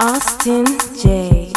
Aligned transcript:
Austin 0.00 0.64
J. 0.94 1.47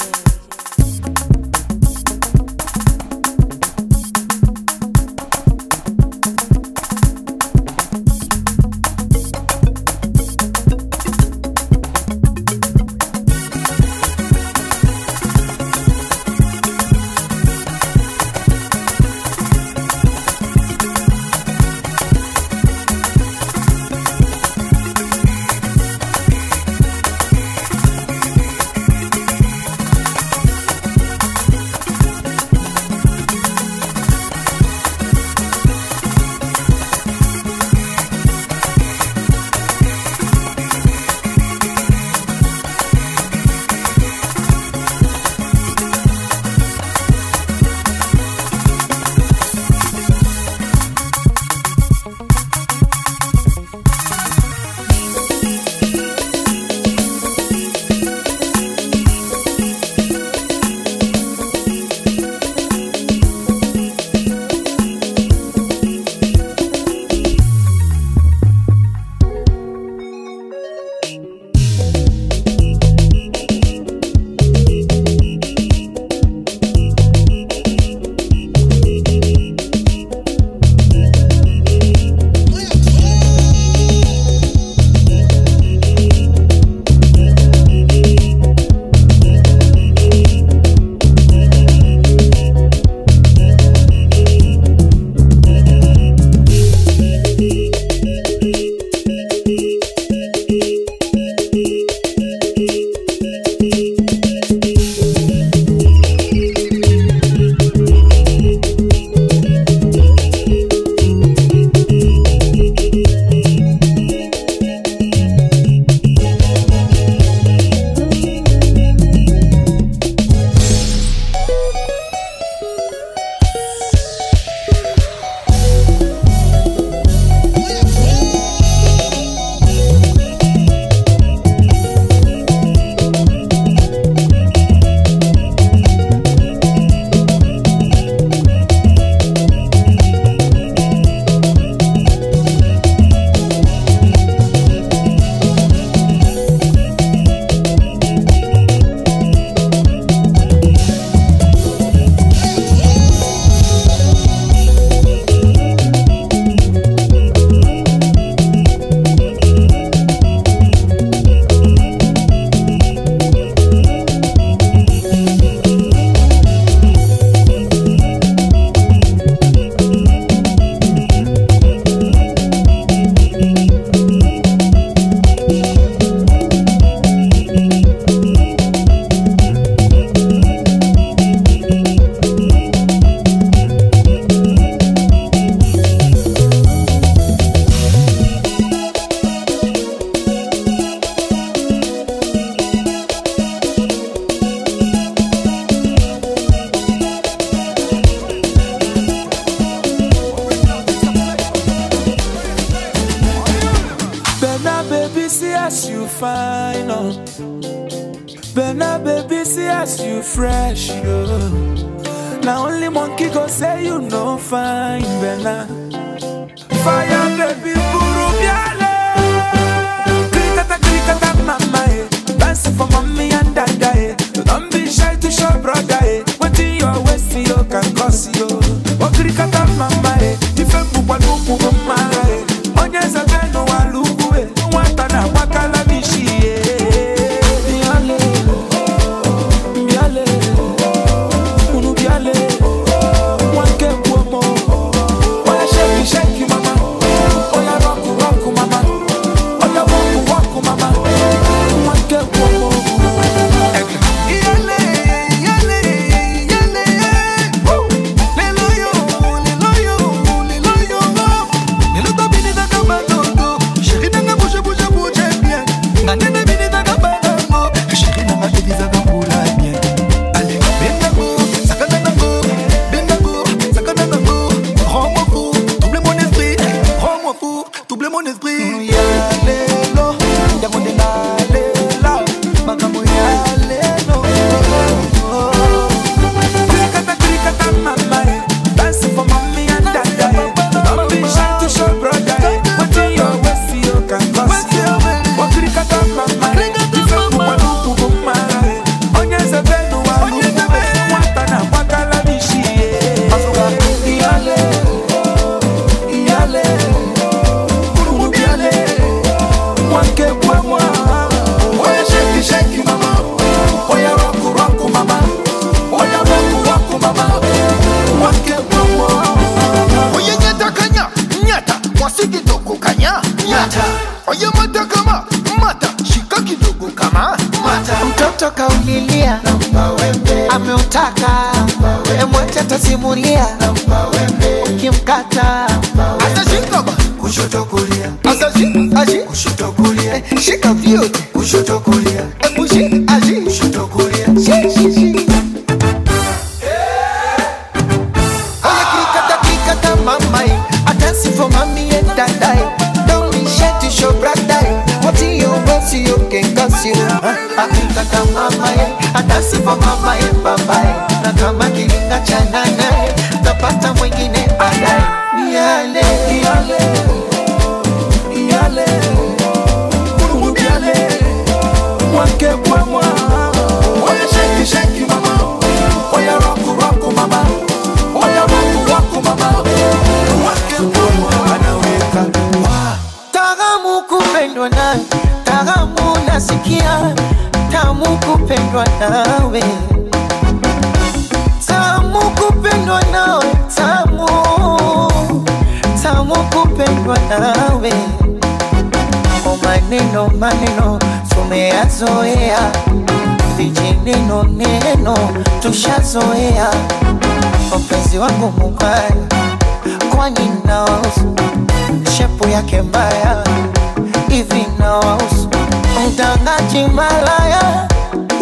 malaya. 416.92 417.88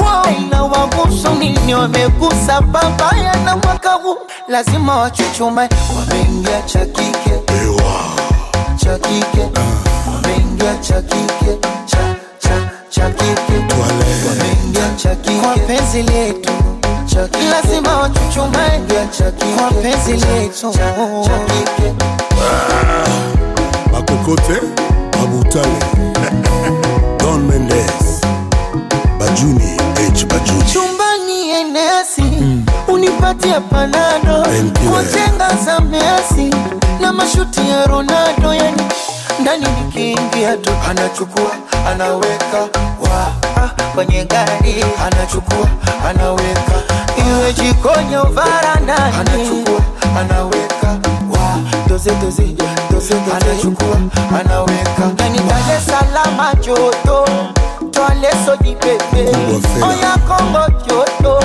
Wao 0.04 0.26
inawahusu 0.38 1.30
nini 1.40 1.74
wamegusa 1.76 2.62
babaya 2.62 3.36
na 3.46 3.58
mwaka 3.58 3.90
huu. 3.94 4.18
Lazima 4.48 4.98
wachuchume. 4.98 5.70
Wameingia 6.00 6.62
cha 6.62 6.86
kike. 6.86 7.34
Cha 8.78 8.98
kike. 8.98 9.48
Wameingia 10.14 10.76
cha 10.78 11.02
kike. 11.02 11.58
Cha 11.86 12.16
cha 12.40 12.70
cha 12.90 13.10
kike. 13.10 13.54
Wameingia 14.30 14.90
cha 14.96 15.16
kike. 15.16 15.40
Kwa 15.40 15.54
penzi 15.58 16.04
letu. 16.04 16.52
Lazima 17.52 17.98
wachuchume. 17.98 18.70
Kwa 19.58 19.72
penzi 19.72 20.12
letu. 20.14 20.72
cha 21.24 21.40
kike. 21.40 21.94
Bakokote 23.94 24.62
babutale 25.12 25.80
don 27.20 27.42
mendes 27.48 28.09
bajuni 29.40 29.78
h 30.16 30.26
bajuni 30.26 30.64
chumbani 30.74 31.50
enesi 31.50 32.24
unipatia 32.88 33.62
panado. 33.62 34.44
Kwa 34.84 34.92
wajenga 34.98 35.56
za 35.66 35.80
Messi 35.80 36.56
na 37.02 37.14
mashuti 37.14 37.70
ya 37.70 37.86
Ronaldo, 37.88 38.54
yani 38.54 38.82
ndani 39.42 39.66
nikiingia 39.86 40.58
tu. 40.58 40.70
Anachukua 40.90 41.52
anaweka 41.92 42.62
wa 43.02 43.28
ah, 43.64 43.70
kwenye 43.96 44.26
gari. 44.26 44.86
Anachukua 45.06 45.68
anaweka 46.10 46.74
iwe 47.28 47.54
jikoni 47.54 48.16
au 48.16 48.32
varandani. 48.34 49.16
Anachukua 49.20 49.82
anaweka 50.20 50.88
wa. 51.32 51.60
Doze 51.88 52.12
doze 52.12 52.44
doze 52.44 52.66
doze. 52.92 53.14
Anachukua 53.36 53.98
anaweka 54.40 55.06
ndani 55.14 55.40
Dar 55.40 55.78
es 55.78 55.86
Salaam 55.86 56.56
joto 56.62 57.26
Dole 57.92 58.32
soji 58.46 58.76
pepe. 58.76 59.30
Oya 59.84 60.18
kongo 60.28 60.66
joto 60.88 61.40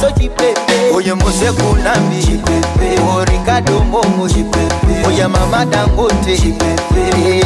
soji 0.00 0.28
pepe. 0.28 0.94
Oye 0.94 1.14
kunambi 1.52 2.22
Oya 5.06 5.28
mama 5.28 5.64
dangote. 5.66 6.36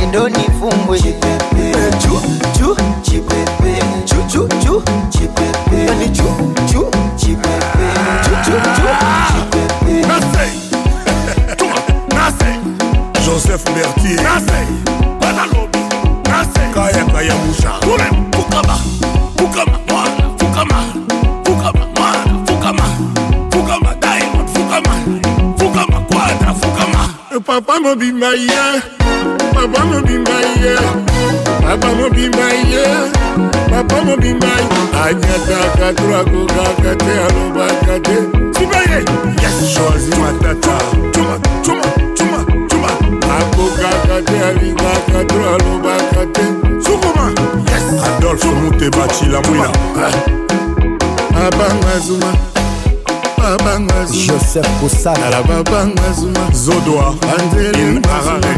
Endo 0.02 0.28
nifumbwe 0.28 0.98
eh, 0.98 1.94
Chu 1.98 2.20
chu. 2.58 2.76
Chipepe 3.02 3.82
Chu 4.04 4.16
chu 4.28 4.48
chu. 4.48 4.82
Chipepe 5.10 5.76
Yani 5.86 6.08
chu 6.10 6.24
chu. 6.66 6.90
Chipepe 7.16 7.86
Chu 8.24 8.30
chu 8.44 8.52
chu. 8.76 8.88
Chipepe 9.28 10.06
ah! 10.08 10.24
Joseph 13.24 13.64
Mertier 13.74 14.22
Nase. 14.22 15.13
Kaya 17.12 17.12
kaya 17.12 17.34
musha. 17.44 17.72
Fukama. 18.32 18.76
Fukama. 19.36 19.78
Mwana. 19.88 20.26
Fukama. 20.38 20.78
Fukama. 21.44 21.86
Mwana. 21.96 22.32
Fukama. 22.46 22.84
Fukama. 23.52 23.90
Diamond. 24.00 24.48
Fukama. 24.54 24.94
Fukama. 25.58 25.98
Quadra. 26.08 26.54
Fukama. 26.54 27.02
Papa 27.46 27.80
mobimba 27.80 28.30
ye. 28.34 28.80
Papa 29.54 29.80
mobimba 29.84 30.38
ye. 30.62 30.76
Papa 31.62 31.88
mobimba 31.94 32.48
ye. 32.70 32.84
Papa 33.70 34.04
mobimba 34.04 34.46
ye. 34.46 34.84
anyataka 35.04 35.92
trakokaka 35.92 36.96
te 36.96 37.12
alobaka 37.26 38.00
te 38.06 38.16
sibaye 38.56 39.00
yes 39.42 39.74
choisi 39.74 40.14
matata 40.20 40.76
cuma 41.12 41.36
cuma 41.64 41.86
cuma 42.16 42.38
cuma 42.70 42.90
akokaka 43.36 44.22
te 44.24 44.38
alingaka 44.48 45.24
tro 45.28 45.44
alobaka 45.54 46.22
te 46.32 46.63
sukuma 46.84 47.30
yes. 47.72 48.02
adolfe 48.16 48.46
muteba 48.48 49.08
cila 49.08 49.40
mwina 49.40 49.68
abanga 51.46 51.98
zuma. 52.06 52.34
Babanga 53.38 54.06
joseph 54.26 54.68
kosanala 54.80 55.42
babanga 55.42 56.12
zuma. 56.20 56.40
Zodoa. 56.52 57.14
Anzelin 57.38 58.02
arare 58.06 58.54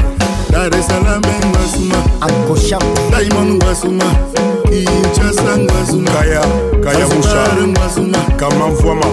daresalam 0.51 1.23
ngwasuma 1.47 1.97
akosha 2.21 2.79
daimon 3.11 3.55
ngwasuma 3.55 4.05
kinchasa 4.69 5.59
ngwasuma 5.59 6.11
kaya 6.11 6.41
kaya 6.85 7.07
musha 7.07 7.67
ngwasuma 7.67 8.19
kamamvwama 8.37 9.07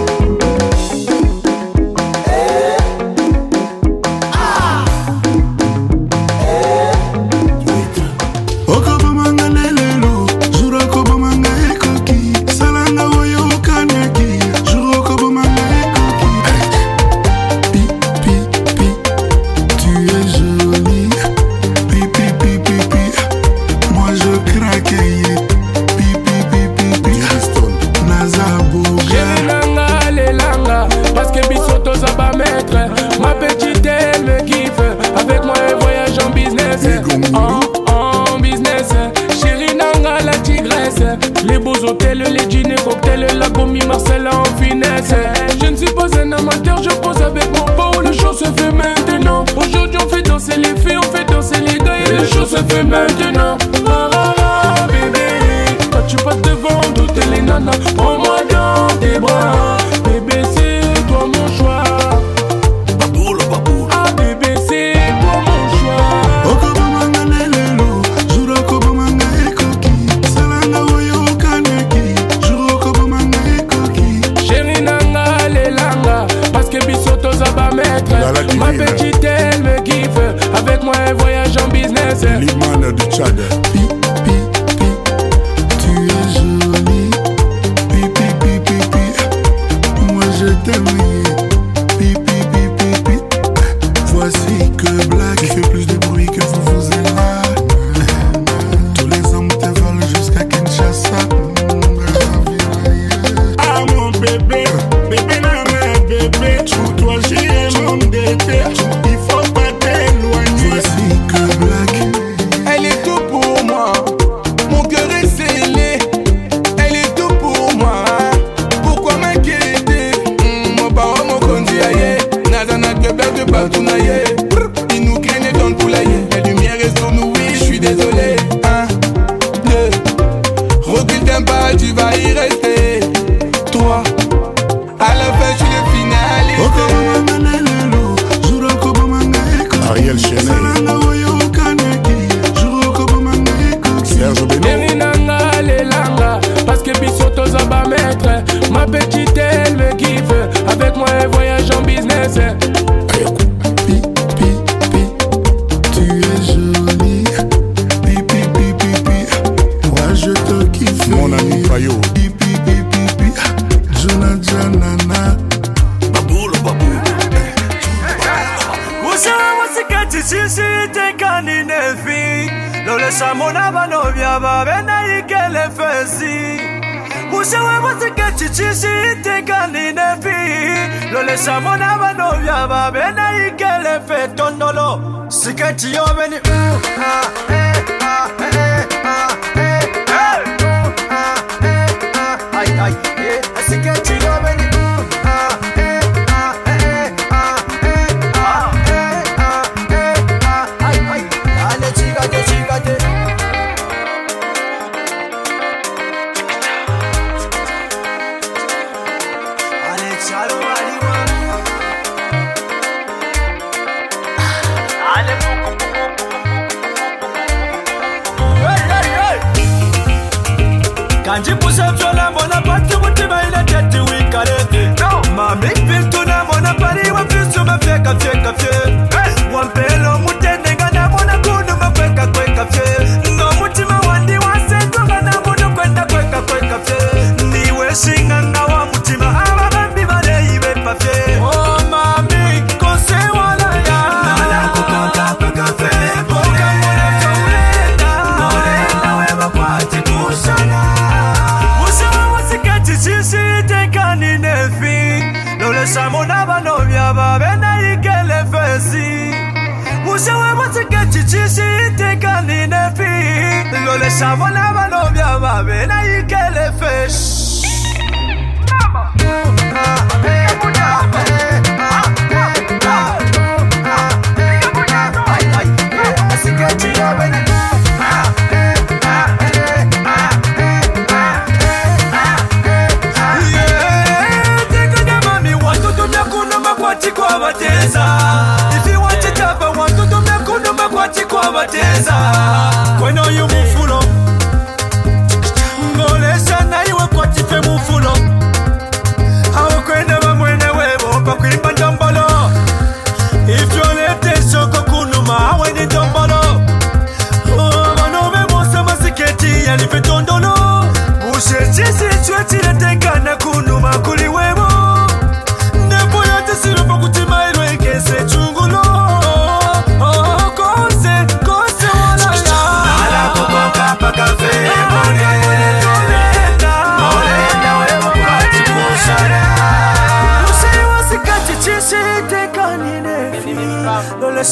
sabona 181.44 181.98
banobya 182.00 182.68
babena 182.68 183.46
ikelefe 183.46 184.28
tondolo. 184.36 184.88
Siketi 185.28 185.94
yobeni 185.94 186.36
mm, 186.36 186.80
ah, 187.00 187.53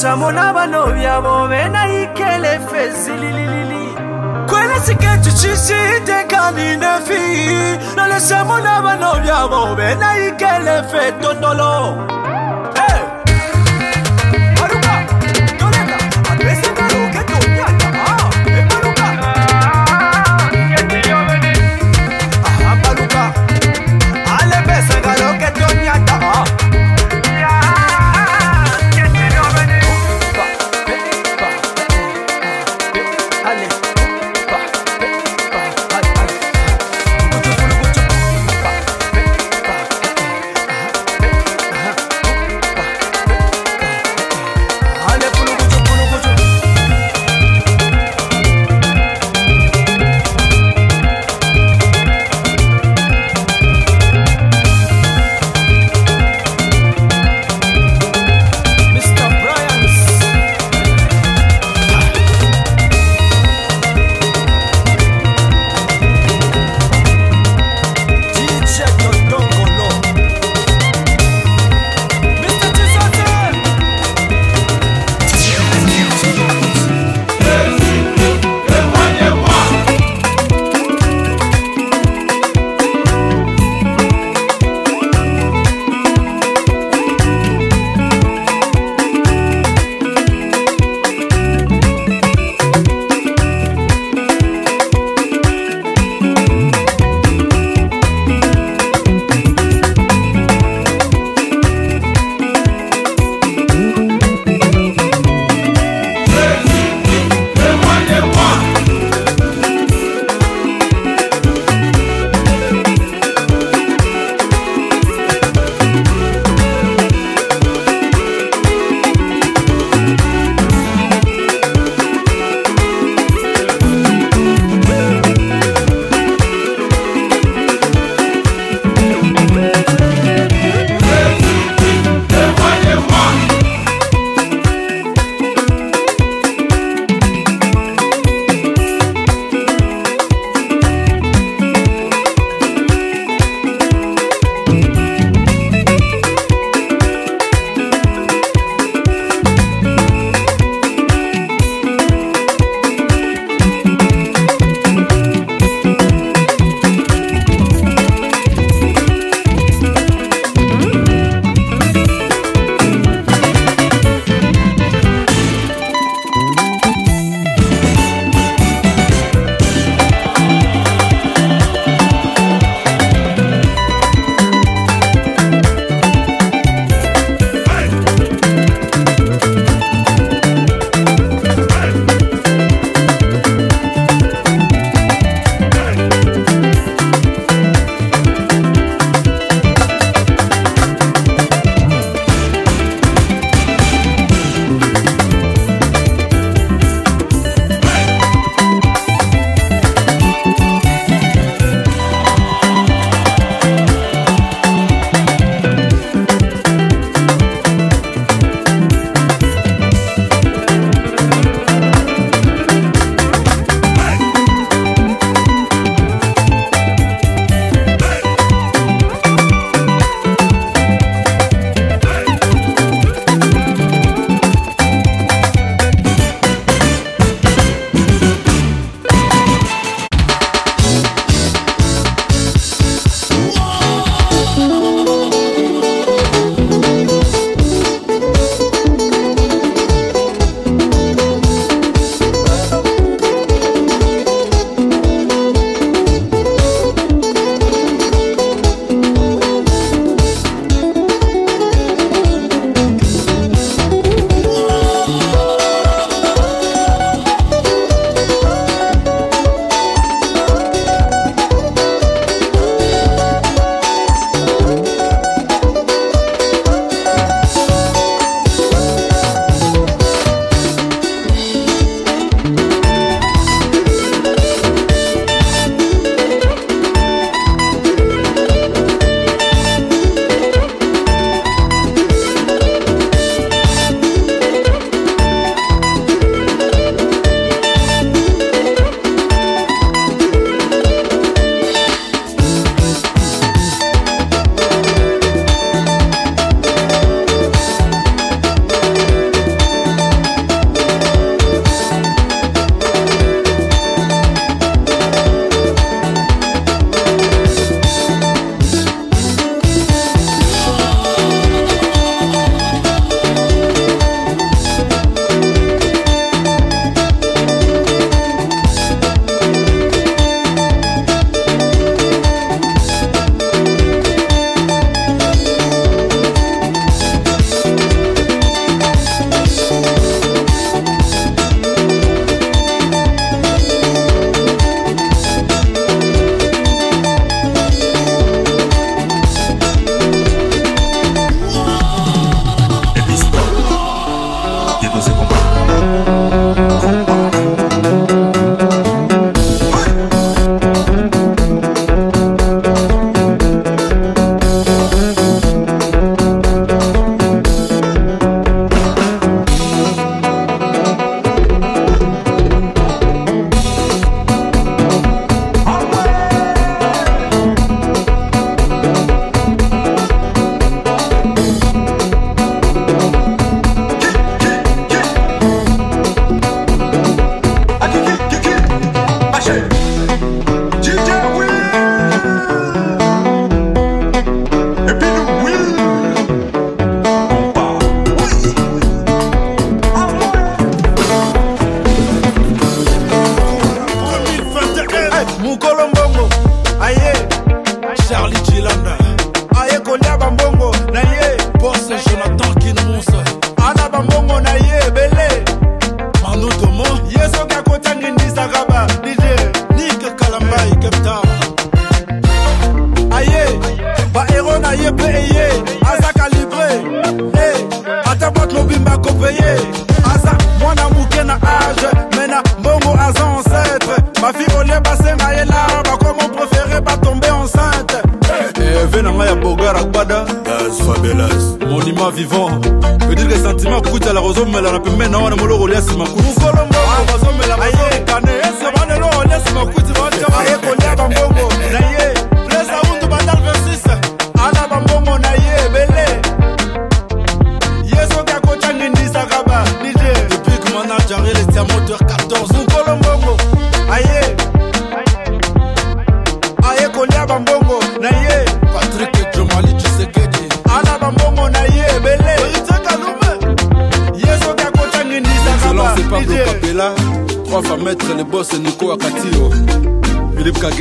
samo 0.02 0.28
n'abano 0.32 0.80
byabo 0.96 1.48
benayo 1.50 2.02
ikelefe 2.02 2.82
zilililili 2.90 3.84
kwele 4.48 4.80
siketu 4.84 5.30
cy'isite 5.38 6.16
kandi 6.32 6.76
nefi 6.82 7.22
none 7.96 8.20
samo 8.20 8.56
n'abano 8.64 9.10
byabo 9.22 9.60
benayo 9.76 10.28
ikelefe 10.28 11.12
tondolo. 11.22 11.72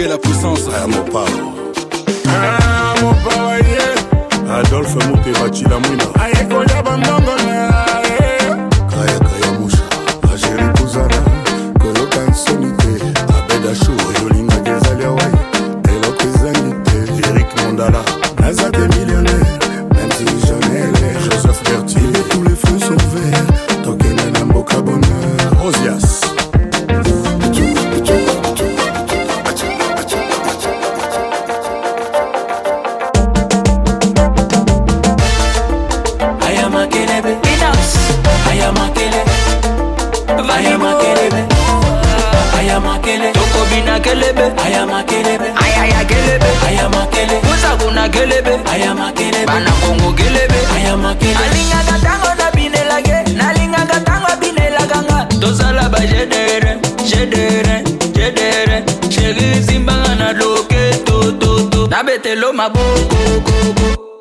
la 0.08 0.18
puissance. 0.18 1.01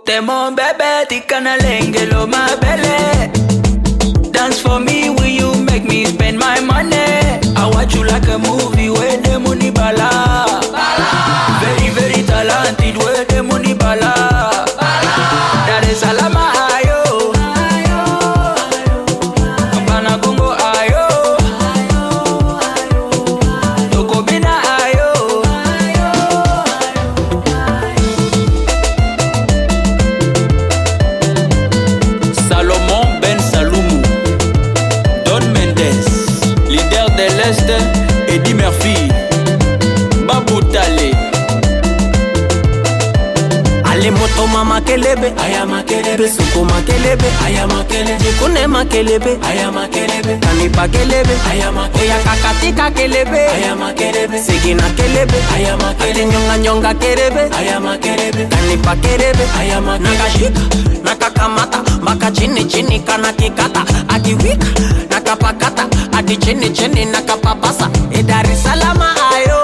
Them 0.07 0.29
on 0.31 0.55
bebe, 0.57 1.07
tikana 1.09 1.57
lenge 1.63 2.11
lo 2.13 2.27
ma 2.27 2.47
bele. 2.61 3.31
Dance 4.33 4.61
for 4.61 4.81
me, 4.81 5.11
will 5.11 5.27
you 5.27 5.55
make 5.65 5.85
me 5.85 6.05
spend 6.07 6.39
my 6.39 6.61
money? 6.61 6.97
I 7.57 7.71
watch 7.73 7.95
you 7.95 8.05
like 8.05 8.27
a 8.29 8.39
movie 8.39 8.91
where 8.91 9.17
the 9.21 9.39
money 9.39 9.71
bala. 9.71 10.11
Bala. 10.73 11.11
Very 11.63 11.91
very 11.91 12.23
talented 12.27 12.97
where 12.97 13.25
the 13.25 13.43
money 13.43 13.75
bala. 13.75 14.30
makelebe 45.17 45.43
aya 45.43 45.67
makelebe 45.67 46.29
suku 46.29 46.65
makelebe 46.65 47.27
aya 47.45 47.67
makele 47.67 48.17
jikune 48.23 48.67
makelebe 48.67 49.39
aya 49.43 49.73
makelebe 49.73 50.39
kanipa 50.39 50.89
kelebe 50.89 51.35
aya 51.51 51.73
makelebe 51.73 52.25
kakatika 52.25 52.91
kelebe 52.91 53.49
aya 53.49 53.77
makelebe 53.77 54.39
sigina 54.39 54.83
kelebe 54.91 55.35
aya 55.55 55.77
makelebe 55.77 56.25
nyonga 56.27 56.59
nyonga 56.59 56.95
kelebe 56.95 57.51
aya 57.59 57.81
makelebe 57.81 58.47
kanipa 58.47 58.97
kelebe 58.97 59.45
aya 59.59 59.81
makelebe 59.81 60.17
nakashika 60.17 60.61
nakakamata 61.05 61.83
mpaka 62.03 62.31
chini 62.31 62.65
chini 62.65 63.01
kana 63.01 63.33
kikata 63.33 63.85
akiwika 64.09 64.67
nakapakata 65.11 65.89
hadi 66.13 66.37
chini 66.37 66.71
chini 66.71 67.05
nakapapasa 67.05 67.91
e 68.13 68.23
Dar 68.23 68.47
es 68.47 68.65
ayo. 68.67 69.60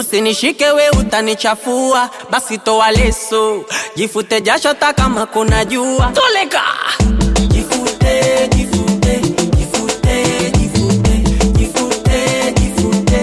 Usinishike 0.00 0.70
we 0.72 0.90
utanichafua, 0.90 2.10
basi 2.30 2.58
toa 2.58 2.90
leso, 2.90 3.64
jifute 3.96 4.40
jasho 4.40 4.68
hata 4.68 4.92
kama 4.92 5.26
kuna 5.26 5.64
jua. 5.64 6.12
Toleka. 6.14 6.62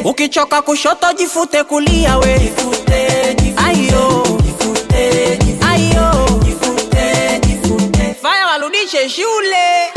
Ukichoka 0.05 0.61
kushoto 0.61 1.13
jifute 1.13 1.63
kulia 1.63 2.17
we. 2.17 2.39
Jifute, 2.39 3.35
jifute. 3.41 3.63
Ayo. 3.65 4.23
Jifute, 4.43 5.37
jifute. 5.45 5.65
Ayo. 5.71 6.39
Jifute, 6.45 7.39
jifute. 7.47 8.15
Fanya 8.21 8.45
warudishe 8.45 9.09
shule. 9.09 9.92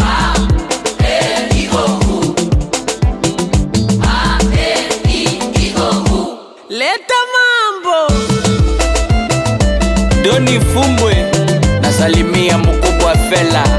moyoni 10.40 10.60
fumwe, 10.60 11.16
nasalimia 11.80 12.58
mkubwa 12.58 13.16
Fela. 13.16 13.75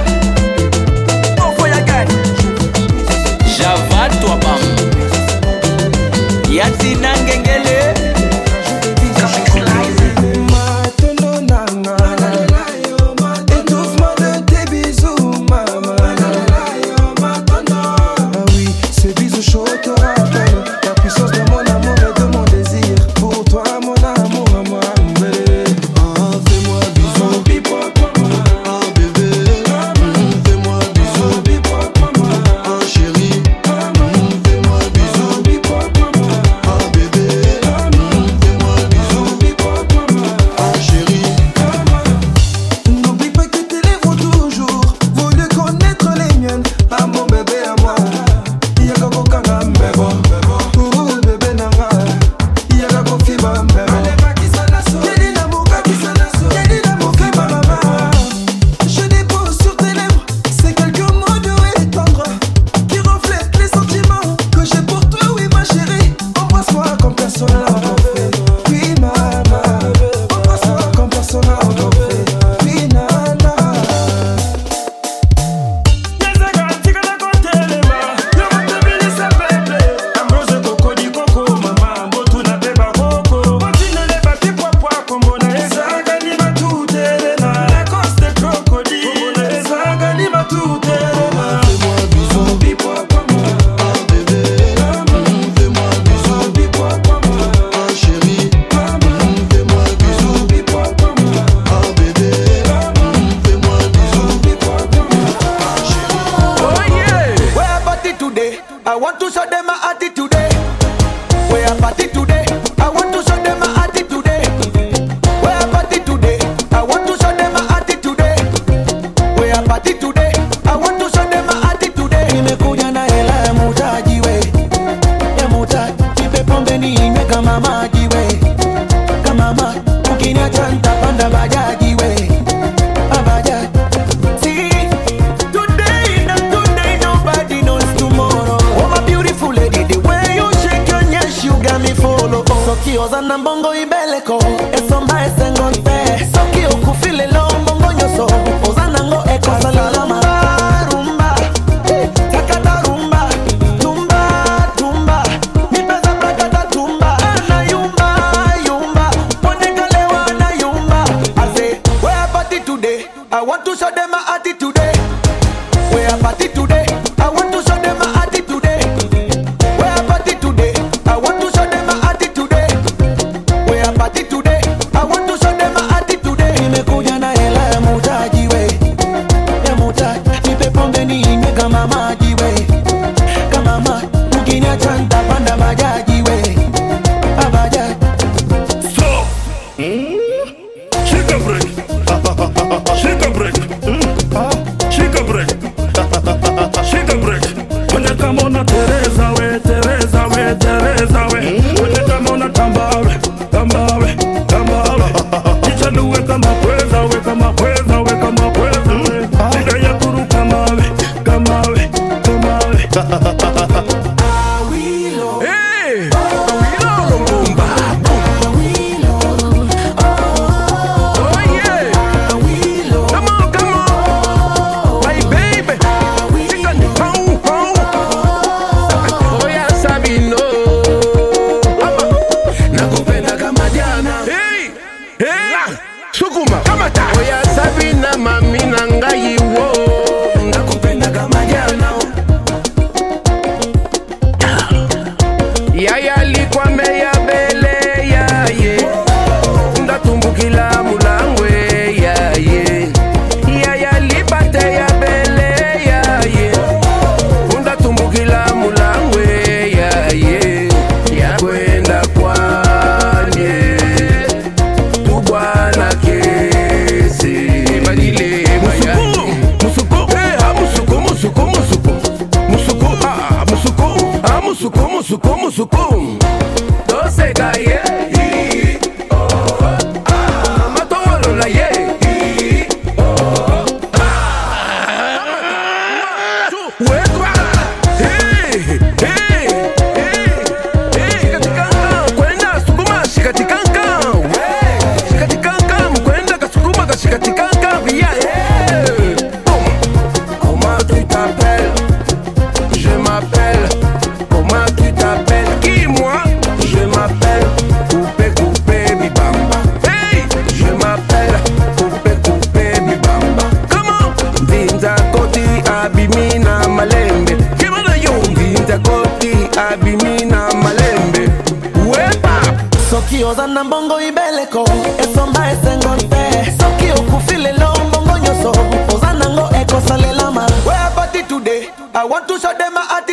toza 323.38 323.48
na 323.48 323.64
mbongo 323.64 324.02
ibeleko 324.02 324.66
esomba 325.00 325.52
esengo 325.52 325.96
te. 325.96 326.52
Soki 326.58 326.92
okufi 327.00 327.36
lelo 327.36 327.74
mbongo 327.88 328.18
nyonso 328.18 328.52
toza 328.90 329.14
nango 329.14 329.50
ekosalelama 329.62 330.48
wepati 330.66 331.24
today 331.24 331.70
i 331.94 332.04
want 332.04 332.28
to 332.28 332.40
show 332.40 332.54
them 332.58 332.78
at 332.78 333.07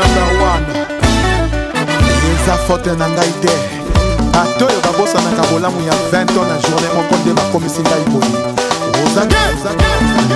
number 0.00 0.28
one 0.52 0.64
eza 2.32 2.54
fote 2.66 2.90
na 2.98 3.06
ngai 3.08 3.32
te 3.42 3.54
bato 4.32 4.64
oyo 4.66 4.80
babosanaka 4.84 5.42
bolamu 5.52 5.80
ya 5.88 5.94
20 6.12 6.38
ans 6.40 6.48
na 6.50 6.56
journée 6.64 6.92
moko 6.96 7.14
nde 7.16 7.30
bakomisi 7.32 7.80
ngai 7.80 8.04
boye. 8.12 8.60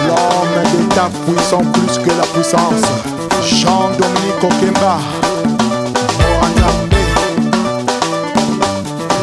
L'homme 0.06 0.58
d'état 0.72 1.08
puissant 1.26 1.64
plus 1.72 1.98
que 1.98 2.10
la 2.10 2.26
puissance. 2.34 2.86
Jean 3.42 3.90
dominique 3.98 4.42
okemba 4.42 4.98
morangambe 6.18 6.94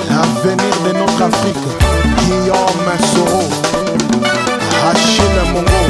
l'avenir 0.09 0.75
de 0.85 0.91
notre 0.99 1.21
afrique. 1.23 1.67
Guillaume 2.19 2.91
soro. 3.13 3.43
Achille 4.89 5.43
mongo. 5.53 5.81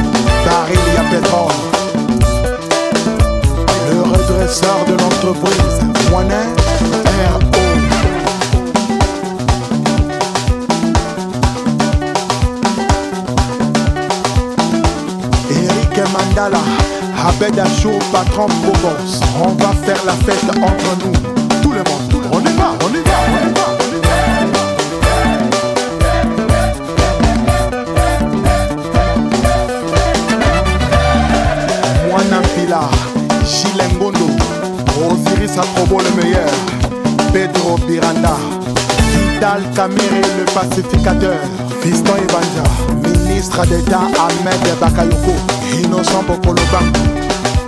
Baril 0.46 0.86
ya 0.96 1.04
pétrole 1.12 1.81
redresseur 4.42 4.86
de 4.88 4.94
l'entreprise, 4.94 5.80
Moinet 6.10 6.34
R.O. 7.06 7.62
Eric 15.52 16.12
Mandala, 16.12 16.58
Abed 17.28 17.60
Achour, 17.60 18.00
patron 18.12 18.48
Bobos. 18.64 19.20
On 19.44 19.50
va 19.50 19.74
faire 19.86 20.04
la 20.06 20.14
fête 20.14 20.50
entre 20.50 21.06
nous. 21.06 21.62
Tout 21.62 21.72
le 21.72 21.84
monde, 21.84 22.26
on 22.32 22.40
y 22.40 22.54
va, 22.58 22.72
on 22.84 22.90
y 22.90 23.02
va. 23.02 23.12
on 23.28 23.50
y 23.50 23.54
va. 23.54 23.71
Atrobo 35.58 36.00
le 36.00 36.10
meilleur, 36.22 36.50
Pedro 37.34 37.78
Biranda, 37.88 38.36
Vidal 39.12 39.62
Kamere 39.76 40.22
le 40.38 40.46
pacificateur, 40.54 41.38
Fiston 41.82 42.16
Evanja, 42.16 42.64
ministre 43.04 43.66
d'État 43.66 44.02
Ahmed 44.18 44.80
Bakayoko, 44.80 45.34
Innocent 45.74 46.24
Bokoloba, 46.28 46.80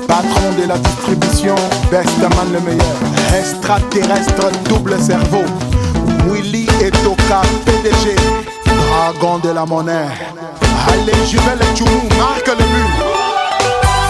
patron 0.07 0.51
de 0.57 0.67
la 0.67 0.77
distribution, 0.77 1.55
Bestaman 1.91 2.53
le 2.53 2.61
meilleur, 2.61 2.95
extraterrestre 3.38 4.49
double 4.69 4.97
cerveau, 5.01 5.43
Willy 6.29 6.65
Etoka 6.81 7.41
PDG, 7.65 8.15
dragon 8.65 9.39
de 9.39 9.49
la 9.49 9.65
monnaie, 9.65 10.07
allez 10.88 11.25
Juvel 11.27 11.59
Tchoumou, 11.75 12.07
marque 12.17 12.47
le 12.47 12.63
but. 12.63 13.23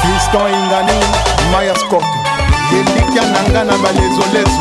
fiston 0.04 0.48
ingani 0.48 1.00
mayascop 1.52 2.04
elikya 2.80 3.24
na 3.34 3.42
nga 3.50 3.64
na 3.64 3.76
balezolezo 3.84 4.60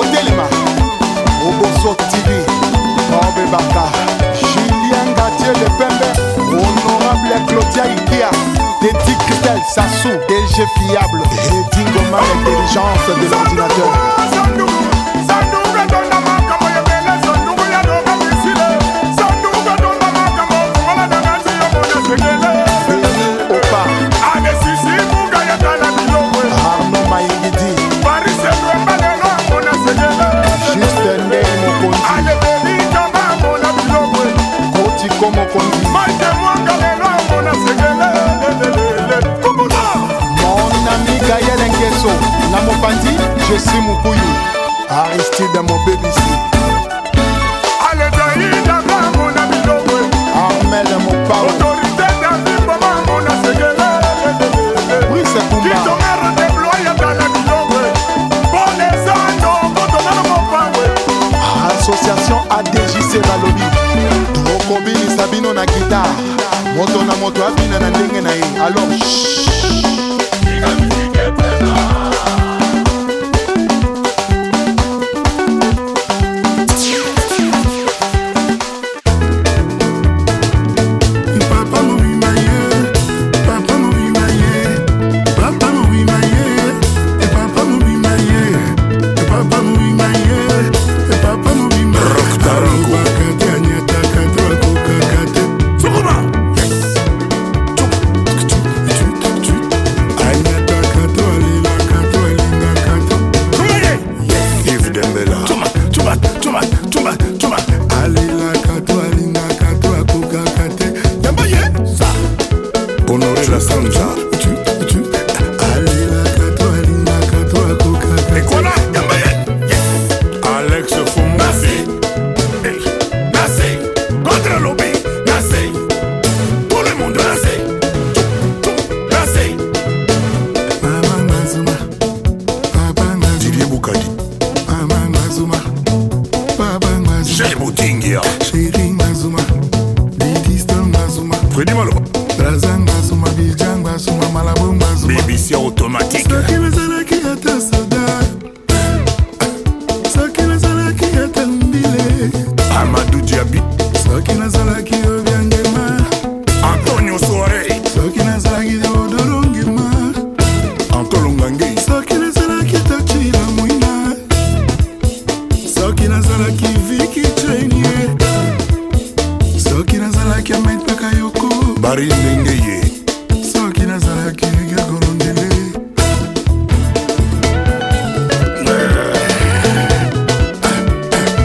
otelema 0.00 0.46
oboso 1.48 1.94
tv 2.10 2.28
obebaka 3.16 3.84
julien 4.40 5.14
gatie 5.16 5.52
le 5.60 5.68
pembe. 5.78 6.08
Honorable 6.38 7.46
claudia 7.46 7.84
ikia. 7.96 8.30
Teti 8.80 9.16
cristel 9.24 9.60
sassou 9.74 10.16
dg 10.28 10.54
fiable 10.76 11.22
edingoma 11.32 12.20
l'intelligence 12.20 13.06
de 13.20 13.26
l'ordinateur 13.30 14.67
mokonzi 35.58 35.86
maite 35.92 36.26
mwanga 36.40 36.72
lelo 36.76 37.04
yango 37.04 37.42
na 37.42 37.52
segelelelelele 37.54 39.36
kubula 39.42 39.82
monami 40.40 41.20
gayele 41.28 41.68
ngeso 41.70 42.10
na 42.52 42.60
mopanzi 42.62 43.08
jesi 43.48 43.76
mobuyu 43.76 44.30
aristide 44.90 45.60
mobebisi. 45.60 46.57
bino 65.30 65.52
na 65.52 65.66
gitare 65.66 66.10
moto 66.76 67.02
na 67.04 67.14
moto 67.16 67.44
abina 67.46 67.78
na 67.78 67.90
ndenge 67.90 68.20
na 68.20 68.32
ye. 68.32 68.44
Alors 68.60 68.88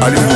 Ali 0.04 0.33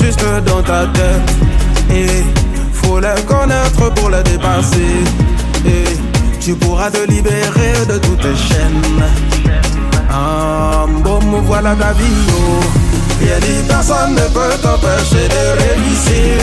juste 0.00 0.24
dans 0.46 0.62
ta 0.62 0.86
tête. 0.86 1.30
Et 1.90 2.24
faut 2.72 2.98
les 3.00 3.22
connaître 3.22 3.92
pour 3.94 4.10
les 4.10 4.22
dépasser. 4.22 5.04
Et 5.66 5.84
tu 6.40 6.54
pourras 6.54 6.90
te 6.90 7.08
libérer 7.08 7.74
de 7.88 7.98
toutes 7.98 8.20
tes 8.20 8.36
chaînes. 8.36 8.82
Ah, 10.10 10.86
bon, 11.04 11.20
voilà 11.44 11.74
ta 11.74 11.92
vie. 11.92 12.04
Oh. 12.30 12.62
Dit, 13.20 13.62
personne 13.68 14.14
ne 14.14 14.26
peut 14.28 14.56
t'empêcher 14.62 15.28
de 15.28 15.44
réussir. 15.62 16.38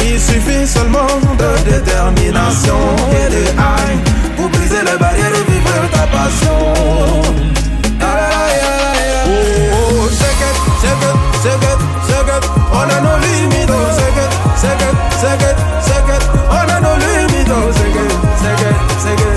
Il 0.00 0.20
suffit 0.20 0.66
seulement 0.66 1.06
de 1.38 1.70
détermination 1.70 2.78
et 3.10 3.30
de 3.30 3.42
haine 3.44 4.00
pour 4.36 4.48
briser 4.50 4.82
les 4.84 4.98
barrières 4.98 5.32
et 5.34 5.50
vivre 5.50 5.90
ta 5.92 6.06
passion. 6.06 7.22
Ah, 8.00 8.04
ah, 8.04 8.28
ah, 8.62 9.28
oh, 9.28 10.02
oh, 10.02 10.08
check 10.08 11.62
it, 11.62 11.72
it. 11.72 11.75
on 12.86 12.92
a 12.92 13.00
no 13.02 13.12
limit, 13.18 13.68
oh, 13.70 13.90
shake 13.98 14.20
it, 14.22 14.30
shake 14.62 14.82
it, 14.86 14.94
shake 15.20 15.44
it, 15.48 15.56
shake 15.86 16.10
it. 16.14 16.22
On 16.54 16.66
no 16.82 16.92
limit, 17.02 17.48
oh, 17.50 17.72
shake 17.78 17.98
it, 17.98 18.10
shake 18.40 18.62
it, 18.68 18.76
shake 19.02 19.26
it. 19.26 19.35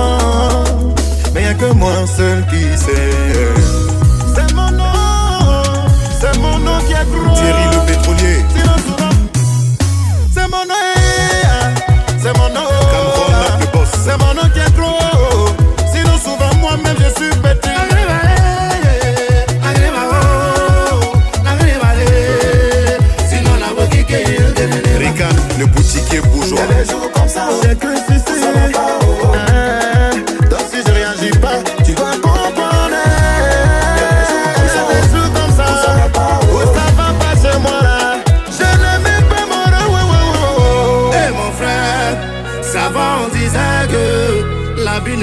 avant. 0.00 0.94
Mais 1.34 1.42
y'a 1.42 1.54
que 1.54 1.72
moi 1.74 1.92
seul 2.16 2.44
qui 2.46 2.62
sait. 2.76 3.54
C'est 4.34 4.54
mon 4.54 4.70
nom, 4.70 5.62
c'est 6.20 6.38
mon 6.38 6.58
nom 6.58 6.78
qui 6.86 6.92
est 6.92 7.06
gros. 7.10 7.34
Thierry 7.34 7.64
le 7.72 7.80
pétrolier. 7.86 8.38
C'est 10.34 10.48
mon 10.48 10.64
nom, 10.64 10.74
c'est 12.22 12.38
mon 12.38 12.48
nom. 12.48 12.66
C'est 14.04 14.18
mon 14.18 14.34
nom 14.34 14.48
qui 14.54 14.60
est 14.60 14.74
gros. 14.76 15.48
Sinon, 15.92 16.16
souvent, 16.24 16.54
moi-même, 16.60 16.96
je 16.98 17.22
suis 17.22 17.34
pété. 17.40 17.68
Le 25.58 25.66
boutiquier 25.66 26.20
bourgeois. 26.20 26.58
Il 26.70 26.74
y 26.74 26.80
a 26.80 26.82
des 26.82 26.90
jours 26.90 27.12
comme 27.12 27.28
ça. 27.28 27.48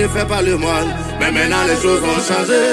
fait 0.08 0.42
le 0.44 0.58
moine. 0.58 0.94
Mais 1.20 1.32
maintenant 1.32 1.64
les 1.68 1.82
choses 1.82 2.02
ont 2.02 2.22
changé. 2.22 2.64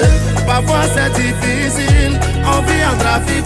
Parfois 0.45 0.83
c'est 0.93 1.11
difficile, 1.13 2.19
on 2.45 2.61
vit 2.61 2.85
en 2.85 2.97
trafic. 2.97 3.45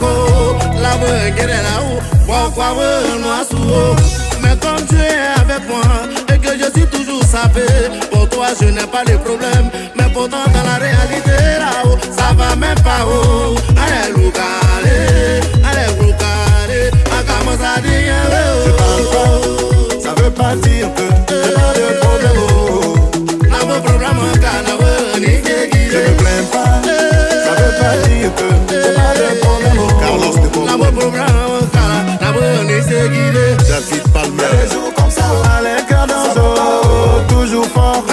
La 0.82 0.96
bonne 0.98 1.36
là-haut, 1.48 2.00
pourquoi 2.26 2.74
moi 2.74 3.44
sous 3.50 4.42
Mais 4.42 4.56
comme 4.62 4.86
tu 4.88 4.96
es 4.96 5.42
avec 5.42 5.68
moi 5.68 5.82
et 6.34 6.38
que 6.38 6.50
je 6.58 6.80
suis 6.80 6.88
toujours 6.88 7.24
sapé, 7.24 7.66
pour 8.12 8.28
toi 8.30 8.48
je 8.60 8.68
n'ai 8.68 8.86
pas 8.88 9.04
de 9.06 9.18
problème. 9.18 9.70
Mais 9.98 10.10
pourtant 10.14 10.46
dans 10.54 10.64
la 10.64 10.78
réalité 10.78 11.38
là-haut, 11.60 11.98
ça 12.12 12.34
va 12.38 12.56
même 12.56 12.80
pas 12.84 13.06
haut. 13.06 13.56
Allez, 13.78 14.14
Lucale, 14.16 14.90
allez, 15.70 15.94
Lucale, 16.00 16.92
à 17.18 17.24
Kamosa, 17.24 17.76
oh. 19.14 20.00
ça 20.02 20.14
veut 20.22 20.32
pas 20.32 20.56
dire 20.56 20.88
que 20.96 21.04
j'ai 21.30 21.54
pas 21.54 21.74
de 21.74 22.00
problème. 22.00 22.38
Oh. 22.84 22.99
Je 25.92 25.98
ne 25.98 26.14
plains 26.18 26.44
pas, 26.52 26.82
ça 27.46 27.54
veut 27.60 27.76
pas 27.80 27.96
dire 28.08 28.30
que 28.36 28.48
c'est 28.70 28.94
pas 28.96 29.14
de 29.16 29.28
bon 29.42 29.58
amour. 29.72 29.92
Carlos 30.00 30.36
de 30.36 30.48
Bongo. 30.50 30.68
La 30.68 30.74
au 30.76 30.92
programme 30.92 31.30
en 31.30 31.32
carnaval, 31.68 32.68
c'est 32.88 33.08
guidé. 33.10 33.48
David 33.68 34.04
Palmer. 34.14 34.54
Des 34.62 34.70
jours 34.74 34.92
comme 34.96 35.10
ça, 35.10 35.24
à 35.24 35.26
toujours 37.28 37.68
fort. 37.68 38.04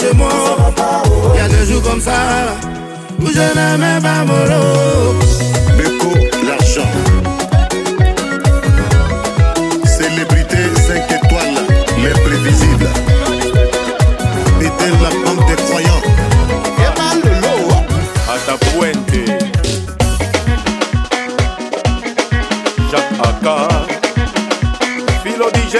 Chez 0.00 0.14
moi, 0.14 0.30
il 1.34 1.38
y 1.38 1.40
a 1.40 1.48
des 1.48 1.66
jours 1.70 1.82
comme 1.82 2.00
ça 2.00 2.12
où 3.20 3.26
je 3.26 3.38
n'aimais 3.38 4.00
pas 4.00 4.24
mon 4.24 4.44
lot. 4.46 5.49
Étoiles 12.00 12.12
L'imprévisible 12.12 12.88
Était 14.60 14.90
la 15.02 15.10
bande 15.10 15.46
des 15.46 15.56
croyants 15.62 16.02
Atapuente 18.28 18.98
Jacques 22.90 23.02
Aka 23.22 23.68
Philo 25.22 25.48
DJ 25.54 25.76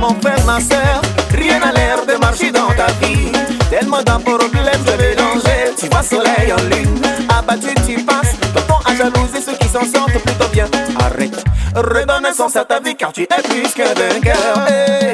Mon 0.00 0.14
frère, 0.20 0.44
ma 0.46 0.60
soeur, 0.60 1.02
rien 1.34 1.58
n'a 1.60 1.72
l'air 1.72 2.06
de 2.06 2.14
marcher 2.18 2.50
dans 2.50 2.68
ta 2.68 2.86
vie. 3.04 3.30
Tellement 3.70 4.02
d'un 4.02 4.18
problème, 4.18 4.80
je 4.86 4.92
vais 4.92 5.14
danger. 5.14 5.74
Tu 5.78 5.86
vois 5.88 6.02
soleil 6.02 6.52
en 6.52 6.62
lune, 6.74 7.00
abattu, 7.28 7.74
tu 7.86 8.02
passes. 8.04 8.36
Tonton 8.54 8.78
à 8.86 8.94
jalouser 8.94 9.40
ceux 9.44 9.56
qui 9.56 9.68
s'en 9.68 9.84
sortent 9.84 10.18
plutôt 10.24 10.48
bien. 10.52 10.66
Arrête, 10.98 11.44
redonne 11.74 12.32
sens 12.34 12.56
à 12.56 12.64
ta 12.64 12.80
vie 12.80 12.94
car 12.94 13.12
tu 13.12 13.22
es 13.22 13.26
plus 13.26 13.72
que 13.74 13.82
vainqueur. 13.82 14.68
Hey. 14.68 15.12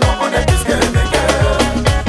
Non, 0.00 0.12
on 0.20 0.28
est 0.32 0.46
plus 0.46 0.64
que 0.64 0.72
vainqueur. 0.72 1.58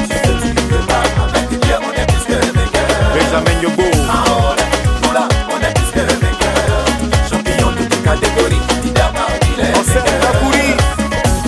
Si 0.04 0.18
ce 0.18 0.48
tu 0.48 0.62
veux 0.70 0.86
pas, 0.86 1.04
avec 1.28 1.50
Dieu, 1.50 1.76
on 1.82 1.92
est 1.92 2.06
plus 2.08 2.26
que 2.26 2.40
vainqueur. 2.40 2.90
Benjamin 3.14 3.62
Yobo 3.62 3.84
Envolé, 3.84 4.64
nous 5.04 5.14
là, 5.14 5.28
on 5.50 5.58
est 5.58 5.74
plus 5.74 5.92
que 5.92 6.00
vainqueur. 6.00 6.60
Champion 7.30 7.72
de 7.72 7.84
toute 7.88 8.04
catégorie, 8.04 8.62
leader 8.84 9.12
parmi 9.14 9.52
les 9.58 9.72
vainqueurs. 9.72 10.38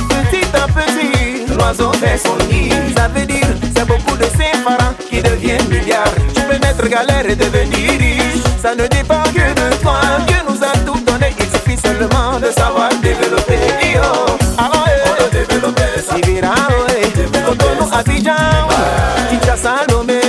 Petit 0.09 0.47
à 0.55 0.67
petit, 0.67 1.53
l'oiseau 1.53 1.91
fait 1.93 2.17
son 2.17 2.37
nid. 2.47 2.71
Ça 2.95 3.07
veut 3.07 3.25
dire, 3.25 3.47
c'est 3.75 3.85
beaucoup 3.85 4.17
de 4.17 4.23
ces 4.23 4.57
parents 4.63 4.93
qui 5.09 5.21
deviennent 5.21 5.67
milliards. 5.67 6.13
Tu 6.33 6.41
peux 6.41 6.57
naître 6.57 6.87
galère 6.87 7.29
et 7.29 7.35
devenir 7.35 7.91
riche. 7.99 8.43
Ça 8.61 8.75
ne 8.75 8.87
dépend 8.87 9.23
que 9.23 9.53
de 9.53 9.75
toi. 9.81 9.99
Dieu 10.27 10.37
nous 10.47 10.63
a 10.63 10.71
tout. 10.85 10.99
Il 11.07 11.08
seulement 11.89 12.39
de 12.39 12.51
savoir 12.51 12.89
développer. 13.01 13.59
Yo, 13.93 14.01
alors, 14.57 14.87
on 15.07 15.23
a 15.23 15.29
développé 15.29 15.83
ça. 16.05 16.15
Ouais. 16.15 16.41
Kinshasa, 19.29 19.75
Lomé. 19.89 20.21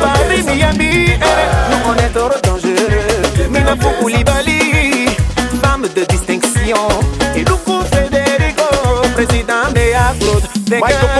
Paris, 0.00 0.42
Miami, 0.46 1.18
nous 1.70 1.82
on 1.90 1.94
est 1.94 2.12
trop 2.14 2.38
dangereux. 2.44 3.48
Mina 3.50 3.74
Koulibaly, 4.00 5.06
femme 5.62 5.86
de 5.96 6.04
distinction. 6.04 6.88
Et 7.34 7.40
Luku 7.40 7.80
Federico, 7.92 8.68
président 9.14 9.68
de 9.74 9.84
Afro. 9.94 11.17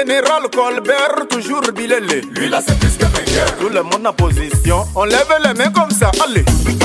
Général 0.00 0.42
Colbert, 0.54 1.26
toujours 1.28 1.60
bilélé. 1.74 2.22
Lui 2.34 2.48
là, 2.48 2.60
c'est 2.66 2.78
plus 2.78 2.96
que 2.96 3.04
vainqueur. 3.04 3.56
Tout 3.58 3.68
le 3.68 3.82
monde 3.82 4.06
en 4.06 4.12
position. 4.12 4.84
On 4.94 5.04
lève 5.04 5.32
les 5.44 5.54
mains 5.54 5.70
comme 5.70 5.90
ça. 5.90 6.10
Allez. 6.24 6.44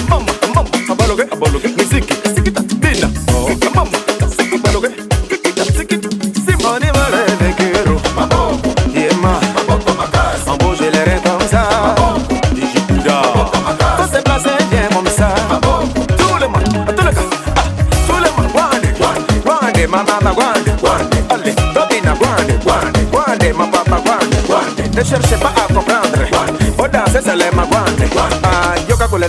Maman, 0.10 0.26
maman. 0.54 0.66
Musique, 1.78 2.05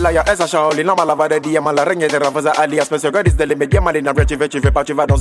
la 0.07 0.13
jag 0.13 0.29
är 0.29 0.37
så 0.37 0.47
Charlie 0.47 0.85
Lama 0.85 1.05
lavade 1.05 1.39
diamala 1.39 1.85
ringer 1.85 2.09
till 2.09 2.19
Rafaza 2.21 2.51
Ali 2.51 2.77
Jag 2.77 2.87
spänner 2.87 3.01
så 3.01 3.07
gör 3.07 3.23
the 3.39 3.47
limit 3.47 3.75
Ge 3.75 3.81
mig 3.81 3.93
dina 3.93 4.13
rötter, 4.13 4.37
vet 4.37 4.51
du, 4.51 4.61
vet 4.61 4.87
du, 4.87 4.95
vet 4.95 5.17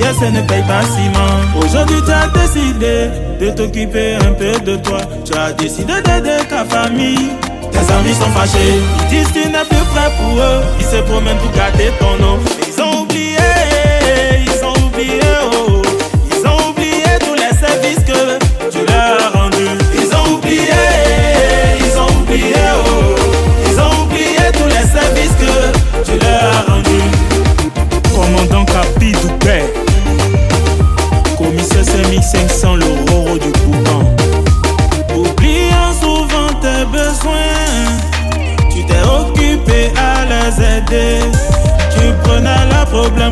donné. 0.00 0.10
Gentillesse 0.10 0.32
ne 0.32 0.40
paye 0.46 0.62
pas 0.62 0.82
ciment. 0.82 1.64
Aujourd'hui, 1.64 1.96
tu 2.04 2.12
as 2.12 2.28
décidé 2.28 3.10
de 3.40 3.50
t'occuper 3.50 4.14
un 4.14 4.32
peu 4.32 4.58
de 4.60 4.76
toi. 4.76 5.00
Tu 5.24 5.34
as 5.36 5.52
décidé 5.52 5.94
d'aider 6.02 6.44
ta 6.48 6.64
famille. 6.64 7.30
Tes 7.72 7.92
amis 7.92 8.14
sont 8.14 8.30
fâchés. 8.34 8.80
Ils 9.02 9.08
disent 9.08 9.32
tu 9.32 9.48
n'es 9.48 9.64
plus 9.68 9.84
prêt 9.94 10.10
pour 10.18 10.38
eux. 10.38 10.60
Ils 10.78 10.86
se 10.86 11.02
promènent 11.02 11.38
pour 11.38 11.52
gâter 11.52 11.90
ton 11.98 12.16
nom. 12.24 12.38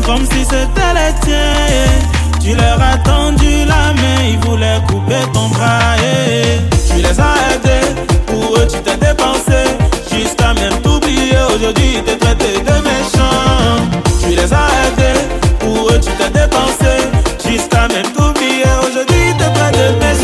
Comme 0.04 0.24
si 0.26 0.44
c'était 0.44 0.92
les 0.94 1.12
tiens. 1.22 2.40
Tu 2.40 2.54
leur 2.54 2.80
as 2.80 2.98
tendu 2.98 3.64
la 3.66 3.92
main, 3.94 4.22
ils 4.30 4.38
voulaient 4.38 4.80
couper 4.88 5.20
ton 5.32 5.48
bras. 5.48 5.96
Tu 6.88 6.96
les 6.96 7.20
as 7.20 7.36
aidés, 7.52 7.86
pour 8.26 8.56
eux 8.56 8.66
tu 8.66 8.78
t'es 8.80 8.96
dépensé. 8.96 9.60
Jusqu'à 10.12 10.54
même 10.54 10.80
t'oublier, 10.82 11.38
aujourd'hui 11.54 11.96
ils 11.96 12.04
te 12.04 12.18
traitent 12.18 12.38
de 12.38 12.76
méchant. 12.88 13.76
Tu 14.20 14.30
les 14.30 14.52
as 14.52 14.68
aidés, 14.86 15.20
pour 15.60 15.90
eux 15.90 16.00
tu 16.00 16.10
t'es 16.12 16.30
dépensé. 16.30 16.92
Jusqu'à 17.46 17.88
même 17.88 18.10
t'oublier, 18.16 18.64
aujourd'hui 18.82 19.30
ils 19.30 19.36
te 19.36 19.44
traitent 19.54 19.76
de 19.76 19.98
méchant. 20.04 20.17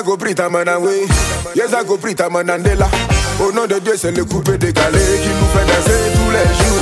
Yeza 0.00 0.08
compris 0.10 0.34
ta 0.34 0.48
manawe, 0.48 1.06
Yeza 1.54 1.84
compris 1.84 2.14
ta 2.14 2.30
manandela. 2.30 2.88
Au 3.38 3.52
nom 3.52 3.66
de 3.66 3.78
Dieu, 3.80 3.92
c'est 3.98 4.16
le 4.16 4.24
coupé 4.24 4.56
qui 4.58 4.66
nous 4.66 4.72
fait 4.72 5.66
danser 5.66 6.12
tous 6.14 6.30
les 6.30 6.44
jours. 6.56 6.80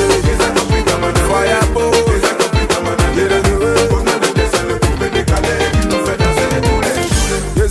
Au 3.91 4.01
nom 4.05 4.19
de 4.21 4.29
Dieu, 4.35 4.47
c'est 4.53 4.69
le 4.69 4.77
coupé 4.79 5.11
qui 5.11 5.87
nous 5.89 6.07
fait 6.07 6.17
danser 6.17 6.49
tous 6.63 6.81
les 6.81 6.95
jours. 6.95 7.67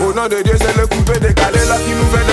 Au 0.00 0.12
nom 0.12 0.26
de 0.26 0.42
Dieu, 0.42 0.56
c'est 0.58 0.76
le 0.76 0.86
coupé 0.88 1.12
là 1.20 1.30
qui 1.30 1.92
nous 1.94 2.08
fait 2.10 2.26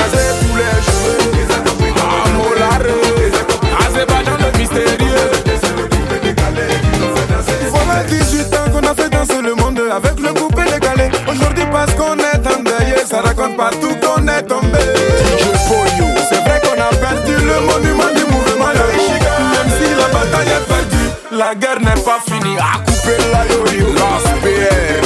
partout 13.61 13.95
qu'on 14.01 14.27
est 14.27 14.41
tombé. 14.43 14.79
C'est 16.29 16.41
vrai 16.45 16.59
qu'on 16.63 16.81
a 16.81 16.89
perdu 17.05 17.33
le 17.35 17.57
monument 17.69 18.11
du 18.15 18.23
mouvement 18.33 18.71
Yoruba. 18.79 19.33
Même 19.53 19.71
si 19.77 19.87
la 20.01 20.07
bataille 20.07 20.53
est 20.57 20.67
perdue, 20.67 21.09
la 21.31 21.53
guerre 21.53 21.79
n'est 21.79 22.01
pas 22.01 22.19
finie. 22.27 22.57
À 22.57 22.79
couper 22.79 23.17
la 23.31 23.41
PR. 24.41 25.01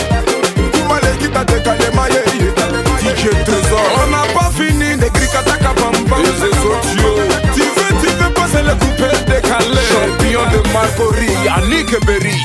Kumale 0.72 1.18
qui 1.20 1.30
t'a 1.30 1.44
décalé, 1.44 1.88
maïe. 1.96 2.22
DJ 3.02 3.24
Trésor, 3.44 3.88
on 4.02 4.10
n'a 4.10 4.24
pas 4.34 4.50
fini. 4.58 4.96
Des 4.96 5.10
gris 5.10 5.28
kataka 5.28 5.74
bamba. 5.80 6.18
Les 6.24 6.36
sociaux. 6.40 6.78
Tu 7.54 7.62
veux, 7.62 7.94
tu 8.02 8.08
veux 8.08 8.34
pas, 8.34 8.48
c'est 8.52 8.64
le 8.64 8.74
coupé 8.76 9.10
décalé. 9.28 9.84
Champion 9.92 10.44
de 10.54 10.72
Marcory, 10.72 11.30
Yannick 11.44 12.06
Berry. 12.06 12.38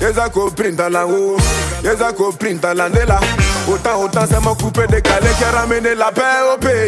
Yeza 0.00 0.28
compris 0.28 0.72
dans 0.72 0.88
la 0.88 1.06
haut, 1.06 1.36
oh. 1.38 1.84
Yeza 1.84 2.12
compris 2.12 2.54
dans 2.54 2.74
la 2.76 2.88
nela. 2.88 3.20
Autant, 3.68 4.02
autant, 4.02 4.24
c'est 4.28 4.40
mon 4.40 4.54
coupé 4.54 4.86
décalé 4.88 5.28
qui 5.38 5.44
a 5.44 5.50
ramené 5.60 5.94
la 5.94 6.10
paix 6.10 6.22
au 6.52 6.58
pays. 6.58 6.86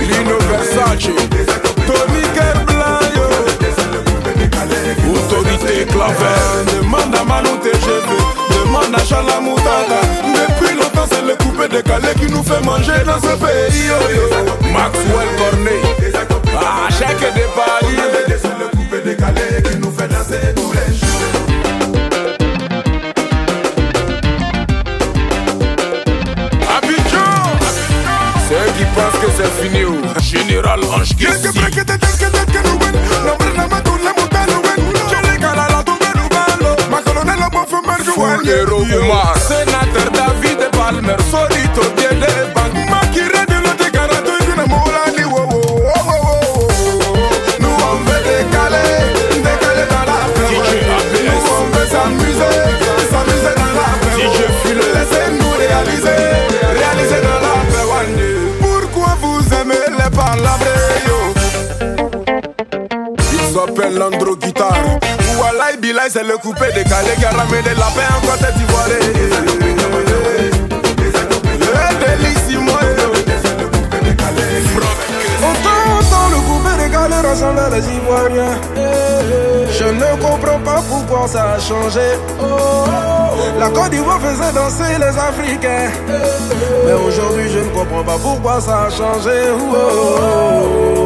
Lino 0.00 0.38
Versace, 0.48 1.10
Tony 1.86 2.22
Kerblanc, 2.34 3.00
Autorité 5.14 5.84
claver. 5.86 6.80
Demande 6.80 7.14
à 7.14 7.62
tes 7.62 7.78
cheveux, 7.80 8.64
demande 8.64 8.94
à 8.94 9.04
Chala 9.04 9.40
Moutaka. 9.40 10.00
Depuis 10.34 10.74
longtemps, 10.76 11.06
c'est 11.10 11.22
le 11.22 11.34
coupé 11.36 11.68
décalé 11.68 12.08
qui 12.18 12.32
nous 12.32 12.42
fait 12.42 12.64
manger 12.64 13.04
dans 13.04 13.20
ce 13.20 13.36
pays. 13.36 13.86
Yo. 13.86 14.72
Maxwell 14.72 15.28
Cornet, 15.36 15.82
à 16.58 16.90
chaque 16.90 17.34
départ. 17.34 17.80
C'est 18.28 18.58
le 18.58 18.68
coupé 18.76 19.00
décalé 19.04 19.62
qui 19.62 19.76
nous 19.78 19.92
fait 19.92 20.08
danser 20.08 20.65
سفني 29.38 29.84
جنرال 30.20 30.84
Senador 39.48 40.08
David 40.18 40.60
Palmer, 40.76 41.20
solito 41.30 41.95
yo 63.56 63.64
Il 63.64 63.74
s'appelle 63.74 63.96
Landro 63.96 64.36
Guitar 64.36 64.74
Walai 65.40 65.76
Bilai 65.80 66.08
c'est 66.10 66.24
le 66.24 66.36
coupé 66.36 66.66
décalé 66.74 67.12
qui 67.18 67.24
a 67.24 67.30
ramené 67.30 67.74
la 67.76 67.90
paix 67.94 68.06
en 68.14 68.20
Côte 68.26 68.54
d'Ivoire 68.56 68.86
Autant, 75.38 75.80
autant 75.98 76.28
le 76.30 76.36
coupé 76.46 76.84
décalé 76.84 77.14
rassemble 77.26 77.60
les 77.72 77.96
Ivoiriens. 77.96 78.58
Je 79.70 79.84
ne 79.84 80.20
comprends 80.20 80.58
pas 80.60 80.82
pourquoi 80.88 81.28
ça 81.28 81.52
a 81.52 81.58
changé. 81.58 82.00
La 83.58 83.68
Côte 83.70 83.90
d'Ivoire 83.90 84.20
faisait 84.20 84.52
danser 84.52 84.98
les 84.98 85.18
Africains. 85.18 85.90
Mais 86.86 86.92
aujourd'hui, 86.92 87.50
je 87.50 87.58
ne 87.60 87.68
comprends 87.68 88.04
pas 88.04 88.18
pourquoi 88.20 88.60
ça 88.60 88.84
a 88.84 88.90
changé. 88.90 89.50
Oh, 89.52 89.74
oh, 89.74 90.18
oh. 90.20 90.96
Oh, 90.98 91.05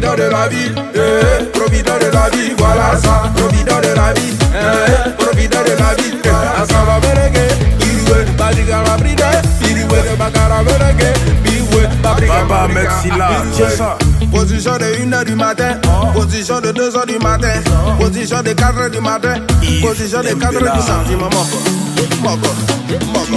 deni. 0.00 0.06
Provideur 0.06 0.16
de 0.16 0.22
la 0.30 0.48
vie, 0.48 0.72
eh, 0.94 0.98
de 2.00 2.10
la 2.12 2.28
vie, 2.30 2.54
voilà 2.58 2.96
ça. 3.02 3.22
Provideur 3.36 3.80
de 3.80 3.88
la 3.96 4.12
vie, 4.12 4.32
eh, 4.54 5.16
de 5.64 5.72
la 5.82 5.94
vie. 5.94 6.12
eh. 10.04 10.16
Bride, 12.16 12.30
biwe, 12.64 12.88
c'est 13.52 13.76
ça. 13.76 13.98
Position 14.32 14.76
de 14.76 14.84
1h 14.84 15.24
du 15.24 15.34
matin, 15.34 15.78
position 16.14 16.60
de 16.60 16.70
2h 16.72 17.06
du 17.06 17.18
matin, 17.18 17.60
position 17.98 18.42
de 18.42 18.50
4h 18.50 18.90
du 18.90 19.00
matin, 19.00 19.34
position 19.82 20.20
de 20.20 20.28
4h 20.28 20.58
du. 21.08 21.16
Moko, 22.22 22.48
moko. 23.14 23.34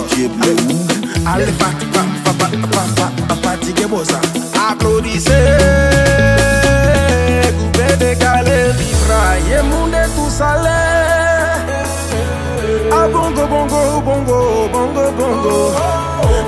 Allez. 1.26 1.46
Coupez, 7.90 7.98
décalez, 7.98 8.72
vibraillez, 8.78 9.62
monde 9.64 9.96
tout 10.16 10.30
salé. 10.30 10.70
Ah 12.92 13.08
bongo, 13.12 13.48
bongo, 13.48 14.02
bongo, 14.02 14.70
bongo, 14.72 15.12
bongo. 15.18 15.72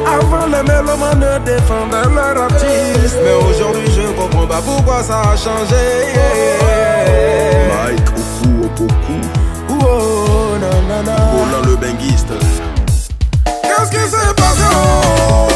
Avant 0.05 0.45
les 0.47 0.63
mélomanes 0.63 1.19
ne 1.19 1.39
défendaient 1.45 2.09
leur 2.13 2.43
artiste. 2.43 3.17
Mais 3.23 3.33
aujourd'hui 3.33 3.87
je 3.95 4.11
comprends 4.19 4.47
pas 4.47 4.61
pourquoi 4.63 5.03
ça 5.03 5.21
a 5.21 5.37
changé 5.37 6.13
Mike 7.69 8.09
Ofu 8.17 8.65
Opoku 8.65 9.17
Oh 9.69 10.57
nanana 10.59 11.15
Roland 11.31 11.65
le 11.65 11.75
benguiste. 11.75 12.33
Qu'est-ce 13.45 13.91
qui 13.91 14.09
s'est 14.09 14.33
passé? 14.35 14.67
Oh. 14.73 15.47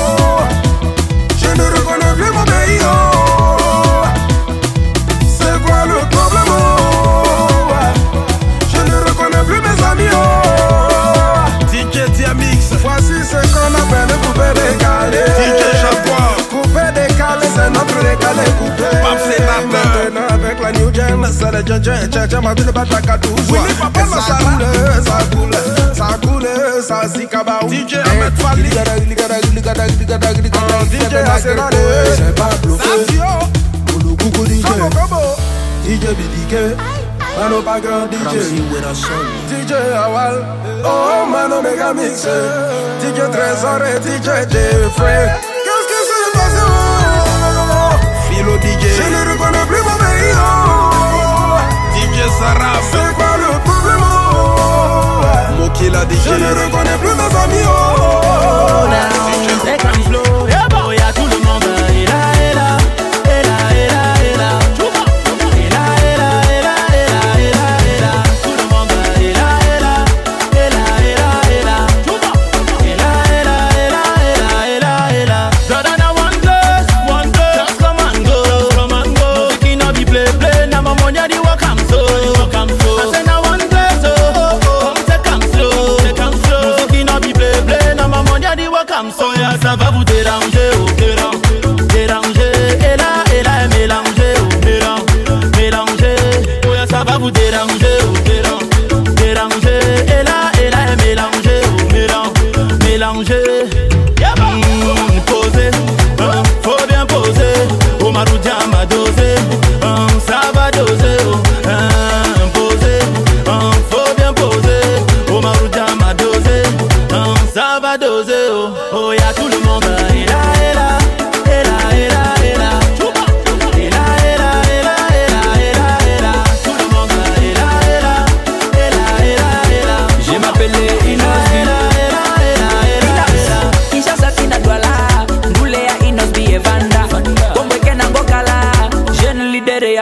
Je 1.38 1.48
ne 1.48 1.64
reconnais 1.64 2.14
plus 2.16 2.32
mon 2.32 2.44
pays 2.46 2.80
oh 2.84 3.65
plus 9.96 10.04
mes 10.04 10.10
amis 10.10 10.16
oh 10.16 11.72
DJ 11.72 12.10
Diamix 12.12 12.72
Voici 12.82 13.14
ce 13.24 13.36
qu'on 13.54 13.74
appelle 13.74 14.08
le 14.10 14.16
coupé 14.26 14.48
décalé. 14.54 15.24
DJ 15.38 15.62
Jaguar 15.82 16.36
Coupé 16.50 16.86
décalé 16.94 17.48
c'est 17.56 17.70
notre 17.70 18.00
décalé 18.00 18.46
coupé. 18.60 18.90
Pap 19.02 19.20
sénateur 19.20 19.86
Maintenant 20.06 20.28
avec 20.30 20.58
la 20.62 20.72
new 20.74 20.94
gen 20.94 21.26
C'est 21.32 21.52
le 21.52 21.66
gen 21.66 21.84
gen 21.84 22.12
gen 22.14 22.30
gen 22.30 22.42
Ma 22.44 22.54
ville 22.54 22.72
bataka 22.74 23.18
toujours 23.18 23.40
Oui, 23.50 23.74
papa, 23.80 24.00
Et 24.02 24.04
ça 24.10 24.16
Masala. 24.16 24.40
coule, 24.40 24.66
ça 25.06 25.18
coule 25.36 25.58
Ça 25.94 26.08
coule, 26.28 26.48
ça 26.82 27.08
zikabaou. 27.08 27.70
DJ 27.70 27.96
Ahmed 27.96 28.34
Fali. 28.40 28.70
DJ 30.92 31.14
national 31.26 31.74
C'est 32.16 32.36
pas 32.36 32.50
bluffé 32.64 33.20
Koulou 33.92 34.16
coucou 34.18 34.46
DJ 34.46 34.66
DJ 35.86 36.04
BDK 36.08 36.54
Mano 37.38 37.62
pas 37.62 37.80
grand 37.82 38.08
DJ 38.12 38.64
DJ 39.50 39.72
Awal. 40.06 40.36
Oh 40.84 41.26
Mano 41.30 41.62
méga 41.62 41.94
mixé 41.94 42.30
eh. 42.30 43.02
DJ 43.02 43.20
Trésor 43.32 43.82
et 43.84 44.00
DJ 44.02 44.28
Jeffrey 44.52 45.24
Qu'est-ce 45.66 45.88
que 45.92 46.00
c'est 46.10 46.32
passé 46.38 46.62
oh 46.64 47.94
Philo 48.30 48.56
DJ 48.58 48.84
Je 48.98 49.06
ne 49.14 49.22
reconnais 49.32 49.66
plus 49.68 49.84
mon 49.88 49.98
pays 50.04 50.34
oh 50.36 51.60
DJ 51.94 52.18
Saraf 52.40 52.84
C'est 52.92 53.12
quoi 53.16 53.34
le 53.38 53.50
problème. 53.68 54.04
Oh 54.04 55.60
Mokila 55.60 56.02
DJ 56.06 56.26
Je 56.26 56.34
ne 56.36 56.50
reconnais 56.64 56.98
plus 57.02 57.16
mes 57.20 57.32
amis. 57.44 57.66
Oh 57.68 58.88
C'est 59.66 59.78
comme 59.82 60.04
flow. 60.04 60.25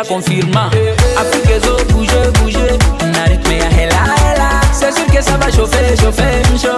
Ya 0.03 0.09
confirma. 0.09 0.69
Afrique 1.17 1.55
ezo 1.55 1.77
bouge 1.89 2.31
bouge. 2.39 2.77
Na 3.13 3.25
rythme 3.25 3.57
ya 3.57 3.69
hela 3.69 4.15
hela. 4.23 4.49
C'est 4.71 4.91
sûr 4.93 5.05
que 5.07 5.21
ça 5.21 5.37
va 5.37 5.51
chauffer 5.51 5.95
chauffer 5.99 6.41
chauffer 6.51 6.72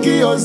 qui 0.00 0.24
au 0.24 0.32
la 0.32 0.38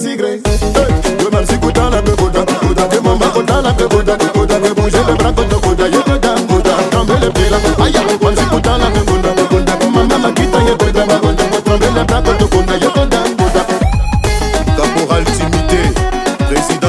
Caporal 14.75 15.23
président 15.23 16.87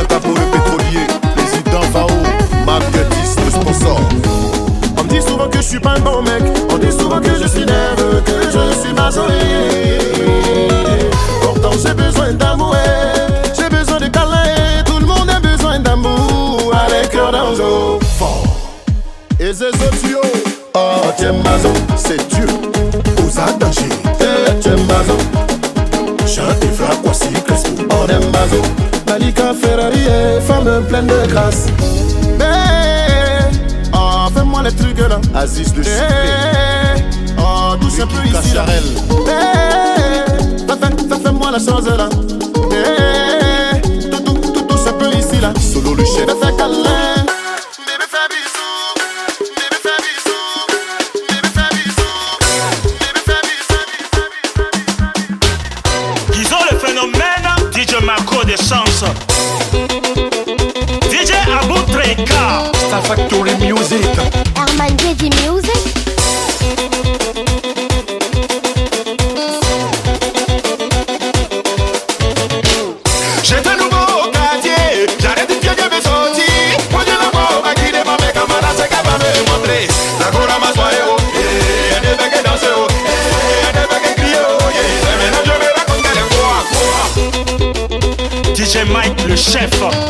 sponsor. 3.51 4.01
On 4.99 5.05
me 5.05 5.09
dit 5.09 5.23
souvent 5.23 5.49
que 5.49 5.59
je 5.59 5.63
suis 5.63 5.81
pas 5.81 5.95
un 5.95 6.01
bon 6.01 6.23
mec, 6.23 6.43
on 6.71 6.79
dit 6.79 6.93
souvent 6.93 7.21
que 7.21 7.35
je 7.41 7.47
suis 7.47 7.65
nerveux, 7.65 8.21
que 8.25 8.43
je 8.45 8.75
suis 8.81 8.93
masoïste. 8.93 9.76
les 19.61 19.73
sociaux. 19.79 20.21
Oh, 20.75 21.13
Tchembazo, 21.19 21.71
c'est 21.97 22.29
Dieu. 22.29 22.47
Aux 23.25 23.39
attachés. 23.39 23.89
Eh, 24.21 24.61
Tchembazo. 24.63 25.17
Jean 26.27 26.51
et 26.63 26.75
Fra, 26.75 26.91
voici 27.03 27.29
Crespo. 27.47 27.71
Oh, 27.91 28.07
Tchembazo. 28.07 28.63
Malika 29.07 29.55
Ferrari 29.55 30.01
est 30.01 30.41
femme 30.43 30.85
pleine 30.89 31.07
de 31.07 31.27
grâce. 31.33 31.67
Mais, 32.39 33.49
oh, 33.95 34.29
fais-moi 34.35 34.63
les 34.65 34.73
trucs 34.73 34.99
là. 34.99 35.21
Aziz 35.35 35.75
le 35.75 35.83
eh, 35.85 37.03
Oh, 37.39 37.77
touche 37.81 38.01
un 38.01 38.07
peu 38.07 38.27
ici. 38.29 38.55
Là. 38.55 38.65
Eh, 38.69 38.83
fais, 40.69 41.21
fais-moi 41.25 41.51
la 41.51 41.59
chose 41.59 41.89
là. 41.97 42.09
Eh, 42.73 43.81
tout, 44.11 44.21
tout, 44.23 44.35
tout, 44.35 44.63
tout, 44.63 44.89
un 44.89 44.93
peu 44.93 45.09
ici 45.17 45.41
là. 45.41 45.53
Solo 45.59 45.95
le 45.95 46.05
chef. 46.05 46.27
Fais 46.27 46.53
câlin. 46.57 47.16
chef. 89.47 90.06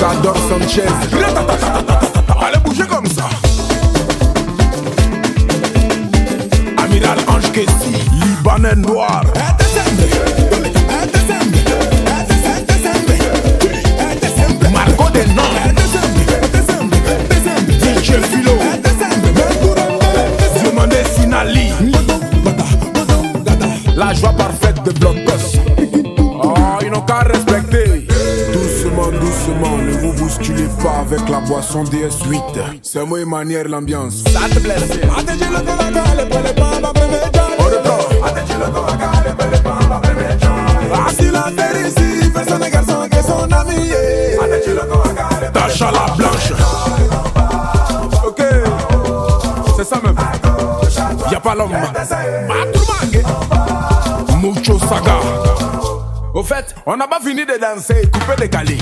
Cador 0.00 0.34
Sanchez. 0.48 0.88
Allez 2.40 2.58
bouger 2.64 2.86
comme 2.88 3.06
ça. 3.06 3.28
Amiral 6.82 7.18
Ange 7.28 7.52
Kessi, 7.52 7.92
Libanais 8.14 8.76
noir. 8.76 9.22
Marco 14.72 15.10
Denon. 15.10 15.42
DJ 17.78 18.22
Philo. 18.30 18.52
Diomandé 20.62 21.04
Sinali. 21.14 21.72
La 23.96 24.14
joie 24.14 24.32
parfaite 24.32 24.82
de 24.82 24.92
Blocos. 24.92 25.59
Pas 30.82 31.00
avec 31.00 31.28
la 31.28 31.40
boisson 31.40 31.84
DS8 31.84 32.80
C'est 32.82 33.04
moi 33.04 33.20
et 33.20 33.24
manière 33.24 33.68
l'ambiance. 33.68 34.24
Ça 34.24 34.48
te 34.48 34.58
blesse 34.60 35.00
Tacha 45.52 45.90
la 45.90 46.14
blanche. 46.16 46.52
Ok. 48.26 48.42
C'est 49.76 49.84
ça 49.84 50.00
même. 50.02 50.16
Y'a 51.30 51.40
pas 51.40 51.54
l'homme. 51.54 51.72
Mucho 54.40 54.78
saga. 54.78 55.18
Au 56.32 56.42
fait, 56.42 56.74
on 56.86 56.96
n'a 56.96 57.08
pas 57.08 57.20
fini 57.20 57.44
de 57.44 57.58
danser, 57.58 58.08
couper 58.12 58.40
des 58.40 58.48
calis 58.48 58.78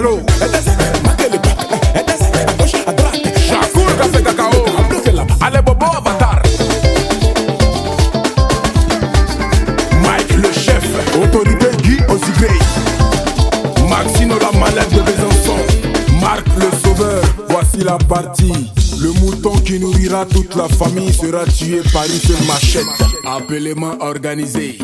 malo. 0.00 0.20
Shakur 3.46 3.96
café 3.98 4.22
cacao. 4.22 4.64
Allez 5.40 5.62
Bobo 5.62 5.86
Avatar. 5.86 6.42
Mike 10.02 10.36
le 10.36 10.52
chef, 10.52 10.84
autorité 11.22 11.68
Guy 11.82 11.98
Osigrey. 12.08 12.58
Maxino 13.88 14.38
la 14.38 14.58
mallette 14.58 14.94
de 14.94 15.02
Besançon. 15.02 15.58
Marc 16.20 16.46
le 16.56 16.70
sauveur, 16.82 17.22
voici 17.48 17.78
la 17.84 17.98
partie. 17.98 18.70
Le 19.00 19.12
mouton 19.20 19.56
qui 19.64 19.78
nourrira 19.78 20.24
toute 20.26 20.54
la 20.56 20.68
famille 20.68 21.12
sera 21.12 21.44
tué 21.44 21.82
par 21.92 22.04
une 22.04 22.46
machette. 22.46 22.84
Appelez-moi 23.24 23.96
organisé. 24.00 24.78